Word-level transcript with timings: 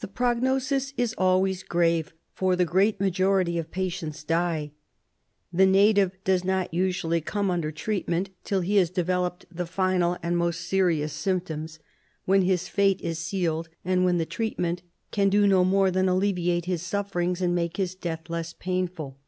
The 0.00 0.08
prognosis 0.08 0.92
is 0.96 1.14
always 1.16 1.62
grave, 1.62 2.12
for 2.32 2.56
the 2.56 2.64
great 2.64 2.98
majority 3.00 3.56
of 3.56 3.70
patients 3.70 4.24
die. 4.24 4.72
The 5.52 5.64
native 5.64 6.12
does 6.24 6.42
not 6.44 6.74
usually 6.74 7.20
come 7.20 7.52
under 7.52 7.70
treat 7.70 8.08
ment 8.08 8.30
till 8.42 8.62
he 8.62 8.78
has 8.78 8.90
developed 8.90 9.46
the 9.52 9.64
final 9.64 10.18
and 10.24 10.36
most 10.36 10.62
serious 10.62 11.12
symp 11.12 11.44
toms, 11.44 11.78
when 12.24 12.42
his 12.42 12.66
fate 12.66 13.00
is 13.00 13.20
sealed, 13.20 13.68
and 13.84 14.04
when 14.04 14.18
the 14.18 14.26
treatment 14.26 14.82
can 15.12 15.28
do 15.28 15.46
no 15.46 15.64
more 15.64 15.92
than 15.92 16.08
alleviate 16.08 16.64
his 16.64 16.82
sufferings 16.82 17.40
and 17.40 17.54
make 17.54 17.76
his 17.76 17.94
death 17.94 18.28
less 18.28 18.54
painful. 18.54 19.20